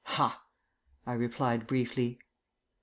"Ha!" 0.03 0.35
I 1.05 1.13
replied 1.13 1.67
briefly. 1.67 2.17